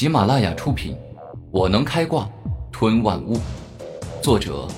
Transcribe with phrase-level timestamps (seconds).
[0.00, 0.94] 喜马拉雅出品，
[1.50, 2.30] 《我能开挂
[2.70, 3.34] 吞万物》，
[4.22, 4.68] 作者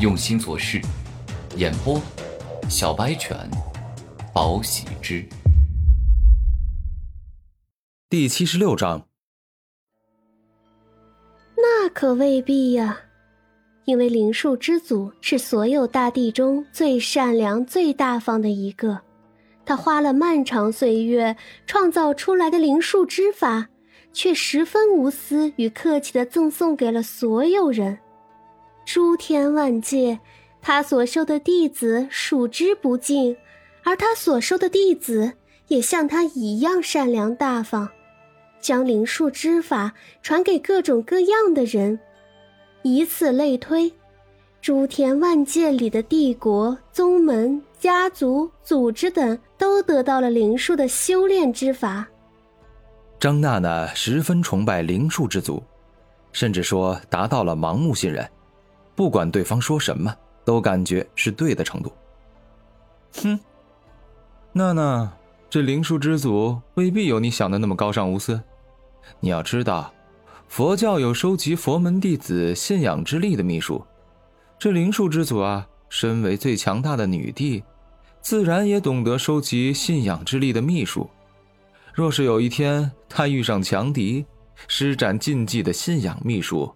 [0.00, 0.80] 用心做事，
[1.56, 2.00] 演播
[2.70, 3.36] 小白犬，
[4.32, 5.28] 宝喜之。
[8.08, 9.04] 第七十六章，
[11.56, 12.96] 那可未必呀，
[13.84, 19.00] 因为灵树之祖是所有大地中最善良、最大方的一个。
[19.66, 21.36] 他花了漫长岁月
[21.66, 23.66] 创造出来的灵树之法，
[24.18, 27.96] 却十分无私与客气的赠送给了所有人。
[28.84, 30.18] 诸天万界，
[30.60, 33.36] 他所收的弟子数之不尽，
[33.84, 35.34] 而他所收的弟子
[35.68, 37.88] 也像他一样善良大方，
[38.60, 42.00] 将灵术之法传给各种各样的人。
[42.82, 43.92] 以此类推，
[44.60, 47.62] 诸天万界里的帝国、宗门。
[47.78, 52.04] 家族、组织等都得到了灵术的修炼之法。
[53.20, 55.60] 张娜娜十分崇拜灵术之祖，
[56.32, 58.28] 甚至说达到了盲目信任，
[58.94, 61.92] 不管对方说什么，都感觉是对的程度。
[63.22, 63.40] 哼，
[64.52, 65.12] 娜娜，
[65.50, 68.40] 这灵术之祖未必有你想的那么高尚无私。
[69.18, 69.92] 你要知道，
[70.46, 73.84] 佛教有收集佛门弟子信仰之力的秘术，
[74.60, 75.66] 这灵术之祖啊。
[75.90, 77.64] 身为最强大的女帝，
[78.20, 81.08] 自然也懂得收集信仰之力的秘术。
[81.94, 84.24] 若是有一天他遇上强敌，
[84.66, 86.74] 施展禁忌的信仰秘术，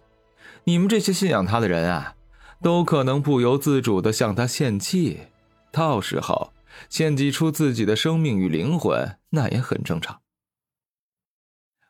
[0.64, 2.14] 你们这些信仰他的人啊，
[2.60, 5.20] 都可能不由自主的向他献祭。
[5.70, 6.52] 到时候
[6.90, 10.20] 献祭出自己的生命与灵魂，那也很正常。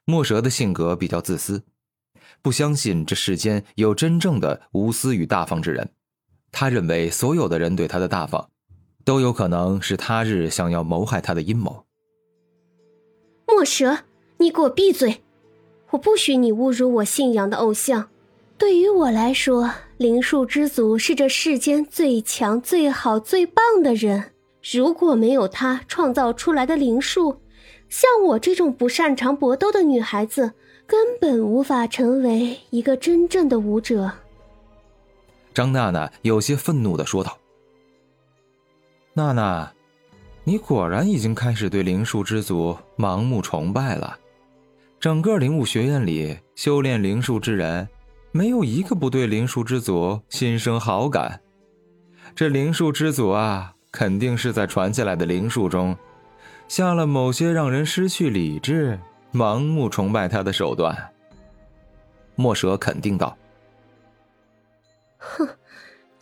[0.05, 1.65] 墨蛇的性格比较自私，
[2.43, 5.91] 不相信这世间有真正的无私与大方之人。
[6.51, 8.51] 他认为所有的人对他的大方，
[9.05, 11.87] 都有可能是他日想要谋害他的阴谋。
[13.65, 13.99] 蛇，
[14.39, 15.23] 你给我闭嘴！
[15.91, 18.09] 我不许你侮辱我信仰的偶像。
[18.57, 24.31] 对于我来说，灵树之祖是这世间最强、最好、最棒的人。
[24.73, 27.41] 如果没有他创造出来的灵树，
[27.89, 30.53] 像我这种不擅长搏斗的女孩子，
[30.87, 34.13] 根本无法成为一个真正的武者。
[35.53, 37.37] 张娜娜有些愤怒的说道
[39.13, 39.73] ：“娜娜，
[40.45, 44.19] 你果然已经开始对灵术之祖盲目崇拜了。
[44.99, 47.89] 整个灵武学院里修炼灵术之人，
[48.33, 51.41] 没有一个不对灵术之祖心生好感。
[52.35, 55.97] 这灵术之祖啊，肯定是在传下来的灵术中，
[56.67, 58.99] 下了某些让人失去理智、
[59.33, 60.97] 盲目崇拜他的手段。”
[62.35, 63.37] 墨蛇肯定道。
[65.19, 65.49] 哼，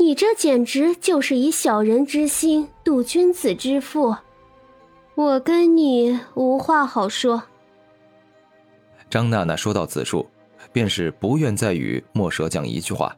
[0.01, 4.17] 你这简直就是以小人之心度君子之腹，
[5.15, 7.43] 我跟你无话好说。
[9.11, 10.27] 张娜娜说到此处，
[10.73, 13.15] 便是不愿再与墨蛇讲一句话。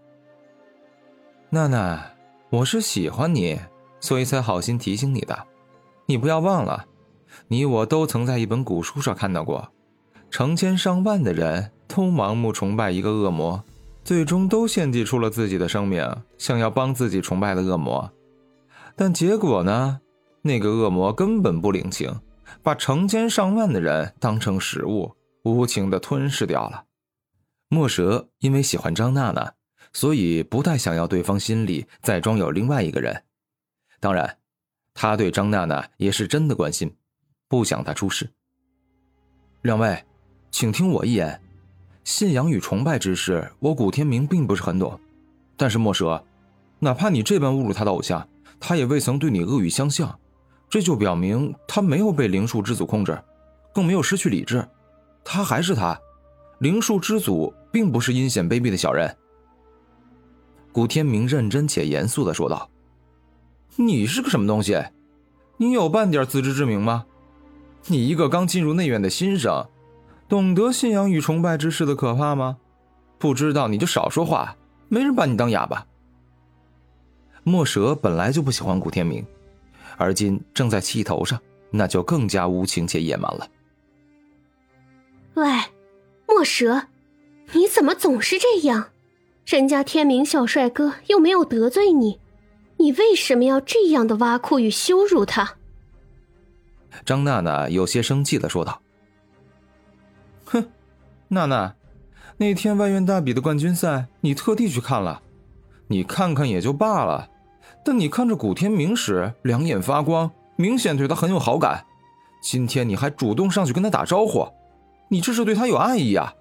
[1.50, 2.04] 娜娜，
[2.50, 3.60] 我是喜欢你，
[4.00, 5.38] 所以才好心提醒你的。
[6.06, 6.86] 你不要忘了，
[7.46, 9.70] 你我都曾在一本古书上看到过，
[10.30, 13.62] 成千上万的人都盲目崇拜一个恶魔。
[14.04, 16.04] 最终都献祭出了自己的生命，
[16.36, 18.12] 想要帮自己崇拜的恶魔，
[18.96, 20.00] 但结果呢？
[20.44, 22.20] 那个恶魔根本不领情，
[22.64, 25.14] 把成千上万的人当成食物，
[25.44, 26.84] 无情的吞噬掉了。
[27.68, 29.54] 墨蛇因为喜欢张娜娜，
[29.92, 33.22] 所以不太想要对方心里再装有另外一个人。
[34.00, 34.38] 当然，
[34.94, 36.92] 他对张娜娜也是真的关心，
[37.48, 38.28] 不想她出事。
[39.62, 40.04] 两位，
[40.50, 41.40] 请听我一言。
[42.04, 44.98] 信仰与崇拜之事，我古天明并不是很懂。
[45.56, 46.22] 但是墨蛇，
[46.80, 48.26] 哪怕你这般侮辱他的偶像，
[48.58, 50.18] 他也未曾对你恶语相向，
[50.68, 53.16] 这就表明他没有被灵术之祖控制，
[53.72, 54.66] 更没有失去理智。
[55.24, 55.96] 他还是他，
[56.58, 59.16] 灵术之祖并不是阴险卑鄙的小人。
[60.72, 62.68] 古天明认真且严肃的说道
[63.76, 64.82] ：“你是个什么东西？
[65.58, 67.04] 你有半点自知之明吗？
[67.86, 69.64] 你一个刚进入内院的新生。”
[70.28, 72.58] 懂得信仰与崇拜之事的可怕吗？
[73.18, 74.56] 不知道你就少说话，
[74.88, 75.86] 没人把你当哑巴。
[77.44, 79.24] 墨蛇本来就不喜欢古天明，
[79.96, 81.40] 而今正在气头上，
[81.70, 83.48] 那就更加无情且野蛮了。
[85.34, 85.44] 喂，
[86.26, 86.88] 墨蛇，
[87.52, 88.88] 你怎么总是这样？
[89.44, 92.18] 人家天明小帅哥又没有得罪你，
[92.78, 95.56] 你为什么要这样的挖苦与羞辱他？
[97.04, 98.80] 张娜娜有些生气的说道。
[100.52, 100.68] 哼，
[101.28, 101.74] 娜娜，
[102.36, 105.22] 那天外院大比的冠军赛，你特地去看了。
[105.88, 107.28] 你看看也就罢了，
[107.84, 111.84] 但你看着古天明时，两眼发光，明显对他很有好感。
[112.42, 114.48] 今天你还主动上去跟他打招呼，
[115.08, 116.34] 你这是对他有爱意啊？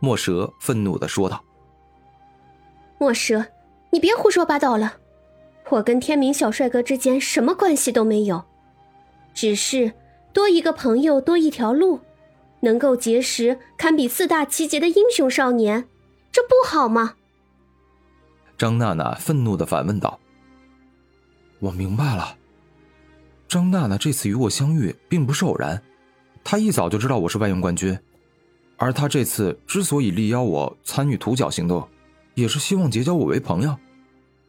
[0.00, 1.42] 墨蛇愤怒的说道
[2.98, 3.46] ：“墨蛇，
[3.90, 4.94] 你别胡说八道了！
[5.70, 8.44] 我跟天明小帅哥之间什么关系都没有，
[9.34, 9.92] 只是
[10.32, 12.00] 多一个朋友多一条路，
[12.60, 15.88] 能够结识堪比四大奇杰的英雄少年，
[16.32, 17.14] 这不好吗？”
[18.58, 20.18] 张娜娜愤怒的反问道
[21.60, 22.36] ：“我明白了，
[23.46, 25.82] 张娜娜这次与我相遇并不是偶然，
[26.42, 27.98] 她一早就知道我是外用冠军。”
[28.78, 31.88] 而她这次之所以力邀我参与土角行动，
[32.34, 33.76] 也是希望结交我为朋友。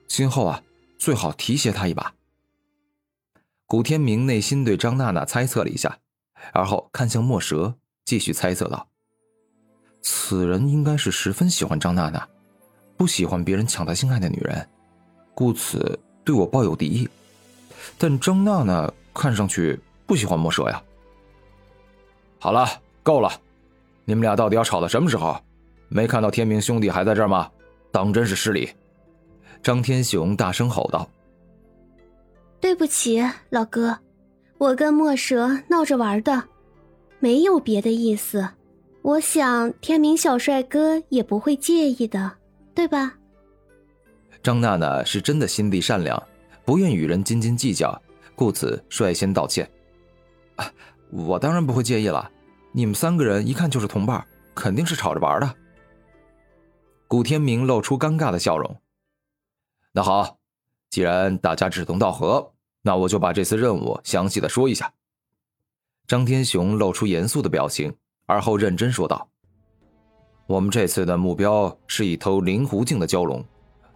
[0.07, 0.61] 今后啊，
[0.97, 2.13] 最好提携她一把。
[3.65, 5.99] 古天明内心对张娜娜猜测了一下，
[6.53, 7.75] 而后看向墨蛇，
[8.07, 8.87] 继续猜测道
[10.01, 12.25] ：“此人应该是十分喜欢张娜娜，
[12.95, 14.65] 不喜欢别人抢他心爱的女人，
[15.35, 17.09] 故此对我抱有敌意。
[17.97, 20.81] 但张娜娜看上去不喜欢墨蛇呀。”
[22.39, 22.65] 好了，
[23.03, 23.29] 够了。
[24.05, 25.37] 你们俩到底要吵到什么时候？
[25.89, 27.51] 没看到天明兄弟还在这儿吗？
[27.91, 28.71] 当真是失礼！
[29.61, 31.09] 张天雄大声吼道
[32.61, 33.99] ：“对不起，老哥，
[34.57, 36.41] 我跟墨蛇闹着玩的，
[37.19, 38.47] 没有别的意思。
[39.01, 42.31] 我想天明小帅哥也不会介意的，
[42.75, 43.15] 对吧？”
[44.43, 46.21] 张娜娜是真的心地善良，
[46.65, 48.01] 不愿与人斤斤计较，
[48.35, 49.69] 故此率先道歉
[51.11, 52.31] ：“我当然不会介意了。”
[52.73, 54.23] 你们三个人一看就是同伴，
[54.53, 55.55] 肯定是吵着玩的。
[57.07, 58.79] 古天明露出尴尬的笑容。
[59.93, 60.37] 那好，
[60.91, 62.53] 既然大家志同道合，
[62.83, 64.93] 那我就把这次任务详细的说一下。
[66.07, 67.93] 张天雄露出严肃的表情，
[68.25, 69.27] 而后认真说道
[70.47, 73.43] ：“我们这次的目标是一头灵狐境的蛟龙，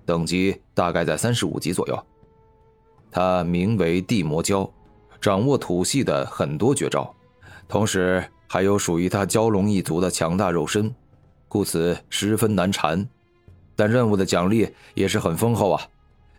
[0.06, 2.06] 等级大概在三十五级左右。
[3.10, 4.70] 它名为地魔蛟，
[5.20, 7.14] 掌握土系的很多绝招，
[7.68, 10.94] 同时。”还有属于他蛟龙一族的强大肉身，
[11.48, 13.08] 故此十分难缠。
[13.78, 15.82] 但任务的奖励也是很丰厚啊，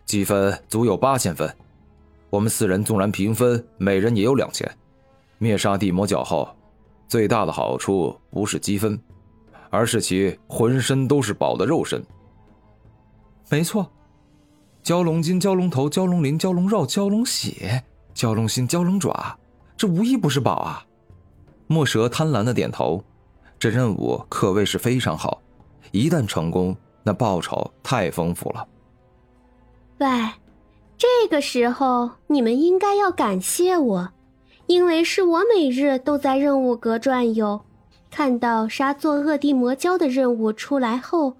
[0.05, 1.51] 积分足有八千分。
[2.29, 4.71] 我们四人纵然平分，每人也有两千。
[5.37, 6.47] 灭杀地魔角后，
[7.07, 8.99] 最大的好处不是积分，
[9.69, 12.03] 而是其浑身都是宝的肉身。
[13.49, 13.91] 没错，
[14.83, 17.83] 蛟龙筋、蛟龙头、蛟龙鳞、蛟龙肉、蛟龙血、
[18.15, 19.37] 蛟龙心、蛟龙爪，
[19.77, 20.85] 这无一不是宝啊！
[21.67, 23.03] 墨蛇贪婪的点头，
[23.59, 25.41] 这任务可谓是非常好，
[25.91, 28.67] 一旦成功，那报酬太丰富了。
[29.99, 30.07] 喂，
[30.97, 34.09] 这个时候你们应该要感谢我，
[34.67, 37.61] 因为是我每日都在任务阁转悠，
[38.09, 41.37] 看到杀作恶地魔蛟的任务出来后，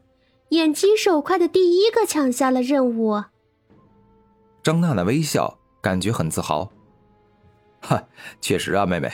[0.49, 3.23] 眼疾手快的第一个抢下了任务。
[4.61, 6.69] 张娜娜微笑，感觉很自豪。
[7.81, 8.01] 哈，
[8.39, 9.11] 确实啊，妹妹。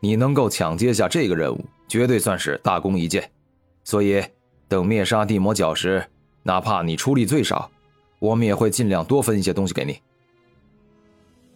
[0.00, 3.30] 你能够抢接下这个任务，绝对算是大功一件。
[3.84, 4.22] 所以，
[4.68, 6.04] 等灭杀地魔角时，
[6.42, 7.70] 哪怕你出力最少，
[8.18, 9.98] 我们也会尽量多分一些东西给你。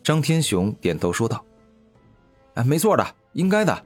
[0.02, 1.44] 张天雄点头说道
[2.58, 3.84] ：“哎，没错的，应该的。”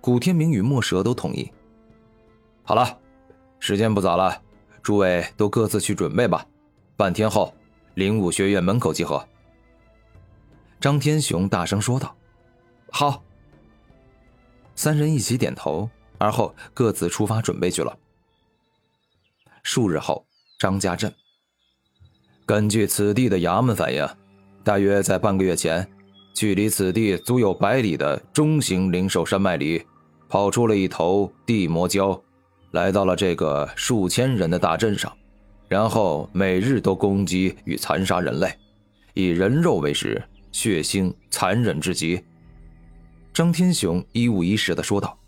[0.00, 1.52] 古天明与墨蛇都同意。
[2.62, 2.98] 好了，
[3.60, 4.42] 时间不早了，
[4.82, 6.46] 诸位都各自去准备吧。
[6.96, 7.54] 半天后，
[7.94, 9.22] 灵武学院门口集合。
[10.80, 12.16] 张天雄大声说道。
[12.90, 13.22] 好，
[14.74, 17.98] 三人一起点头，而后各自出发准备去了。
[19.62, 20.24] 数日后，
[20.58, 21.14] 张家镇。
[22.46, 24.08] 根据此地的衙门反映，
[24.64, 25.86] 大约在半个月前，
[26.38, 29.84] 距离此地足有百里的中型灵兽山脉里，
[30.28, 32.22] 跑出了一头地魔蛟，
[32.70, 35.12] 来到了这个数千人的大镇上，
[35.66, 38.54] 然后每日都攻击与残杀人类，
[39.14, 42.22] 以人肉为食，血腥残忍至极。
[43.34, 45.18] 张天雄一五一十的说道。